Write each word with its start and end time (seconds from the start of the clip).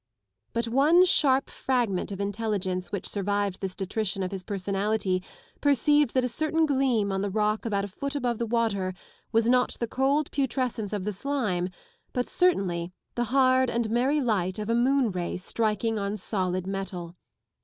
But 0.53 0.67
one 0.67 1.05
sharp 1.05 1.47
fragment 1.47 2.11
of 2.11 2.19
intelligence 2.19 2.91
which 2.91 3.07
survived 3.07 3.61
this 3.61 3.75
detrition 3.75 4.23
of 4.23 4.31
his 4.31 4.41
personality 4.41 5.21
perceived 5.61 6.15
that 6.15 6.23
a 6.23 6.27
certain 6.27 6.65
gleam 6.65 7.11
on 7.11 7.21
the 7.21 7.29
rock 7.29 7.65
about 7.65 7.85
a 7.85 7.87
foot 7.87 8.15
above 8.15 8.39
the 8.39 8.47
water 8.47 8.95
was 9.31 9.47
not 9.47 9.77
the 9.79 9.85
cold 9.85 10.31
putrescence 10.31 10.91
of 10.91 11.03
the 11.05 11.13
slime, 11.13 11.69
but 12.13 12.27
certainly 12.27 12.91
the 13.13 13.25
hard 13.25 13.69
and 13.69 13.91
merry 13.91 14.19
light 14.21 14.57
of 14.57 14.71
a 14.71 14.73
moon 14.75 15.11
ray 15.11 15.37
striking 15.37 15.99
on 15.99 16.17
solid 16.17 16.65
metal. 16.65 17.15